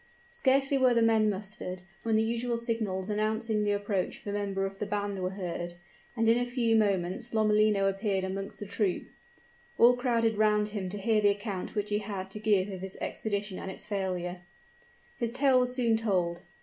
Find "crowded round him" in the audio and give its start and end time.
9.95-10.89